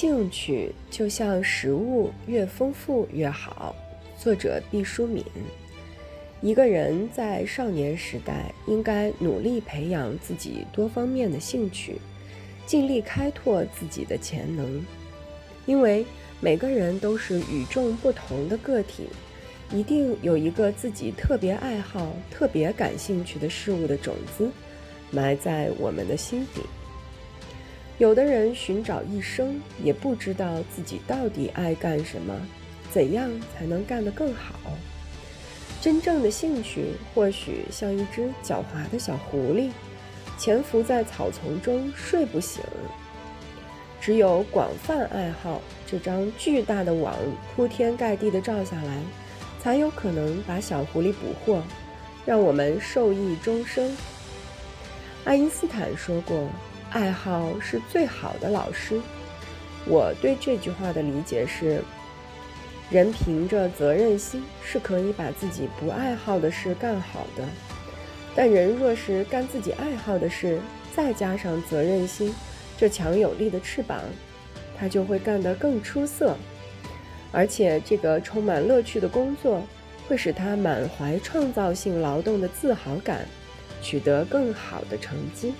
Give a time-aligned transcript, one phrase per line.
[0.00, 3.74] 兴趣就像食物，越丰富越好。
[4.16, 5.24] 作者毕淑敏。
[6.40, 11.96] 一个人在少年时代应该努力培养自己多方面的兴趣，
[12.64, 14.86] 尽力开拓自己的潜能。
[15.66, 16.06] 因为
[16.38, 19.08] 每个人都是与众不同的个体，
[19.72, 24.48] 一定有一个自己特别爱好、特别感兴趣的事物的种子，
[25.10, 26.60] 埋在我们的心底。
[27.98, 32.32] 有的人寻找一生，也不知道自己到底爱干什么，
[32.92, 34.54] 怎样才能干得更好。
[35.80, 39.70] 真正的兴趣或许像一只狡猾的小狐狸，
[40.38, 42.62] 潜伏在草丛中睡不醒。
[44.00, 47.16] 只有广泛爱好这张巨大的网
[47.56, 49.02] 铺天盖地的罩下来，
[49.60, 51.60] 才有可能把小狐狸捕获，
[52.24, 53.96] 让我们受益终生。
[55.24, 56.48] 爱因斯坦说过。
[56.90, 59.00] 爱好是最好的老师。
[59.86, 61.82] 我对这句话的理解是：
[62.90, 67.44] 人凭着责任心是可以把自己不爱好的事干好的，
[68.34, 70.60] 但人若是干自己爱好的事，
[70.94, 72.34] 再加上责任心
[72.76, 74.00] 这强有力的翅膀，
[74.78, 76.36] 他就会干得更出色，
[77.32, 79.62] 而且这个充满乐趣的工作
[80.06, 83.26] 会使他满怀创造性劳动的自豪感，
[83.82, 85.52] 取得更好的成绩。